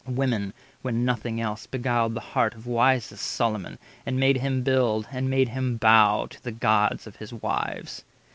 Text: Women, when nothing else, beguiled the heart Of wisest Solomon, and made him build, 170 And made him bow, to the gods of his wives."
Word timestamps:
Women, 0.07 0.55
when 0.81 1.05
nothing 1.05 1.39
else, 1.39 1.67
beguiled 1.67 2.15
the 2.15 2.19
heart 2.33 2.55
Of 2.55 2.65
wisest 2.65 3.23
Solomon, 3.23 3.77
and 4.03 4.19
made 4.19 4.37
him 4.37 4.63
build, 4.63 5.03
170 5.05 5.17
And 5.19 5.29
made 5.29 5.49
him 5.49 5.77
bow, 5.77 6.25
to 6.25 6.41
the 6.43 6.51
gods 6.51 7.05
of 7.05 7.17
his 7.17 7.31
wives." 7.31 8.03